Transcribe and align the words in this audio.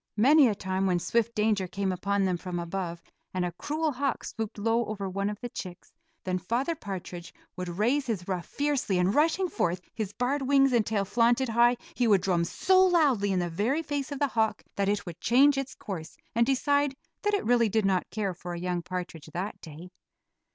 Many 0.17 0.47
a 0.47 0.55
time 0.55 0.87
when 0.87 0.97
swift 0.97 1.35
danger 1.35 1.67
came 1.67 1.91
upon 1.91 2.25
them 2.25 2.35
from 2.35 2.57
above, 2.57 3.03
and 3.35 3.45
a 3.45 3.51
cruel 3.51 3.91
hawk 3.91 4.23
swooped 4.23 4.57
low 4.57 4.91
after 4.91 5.07
one 5.07 5.29
of 5.29 5.37
the 5.43 5.49
chicks, 5.49 5.93
then 6.23 6.39
Father 6.39 6.73
Partridge 6.73 7.31
would 7.55 7.69
raise 7.77 8.07
his 8.07 8.27
ruff 8.27 8.47
fiercely 8.47 8.97
and 8.97 9.13
rushing 9.13 9.47
forth, 9.47 9.79
his 9.93 10.11
barred 10.11 10.41
wings 10.41 10.73
and 10.73 10.83
tail 10.87 11.05
flaunted 11.05 11.49
high, 11.49 11.77
he 11.93 12.07
would 12.07 12.21
drum 12.21 12.45
so 12.45 12.83
loudly 12.83 13.31
in 13.31 13.37
the 13.37 13.47
very 13.47 13.83
face 13.83 14.11
of 14.11 14.17
the 14.17 14.29
hawk 14.29 14.63
that 14.75 14.89
it 14.89 15.05
would 15.05 15.21
change 15.21 15.55
its 15.55 15.75
course 15.75 16.17
and 16.33 16.47
decide 16.47 16.95
that 17.21 17.35
it 17.35 17.45
really 17.45 17.69
did 17.69 17.85
not 17.85 18.09
care 18.09 18.33
for 18.33 18.53
a 18.55 18.59
young 18.59 18.81
partridge 18.81 19.29
that 19.33 19.61
day. 19.61 19.91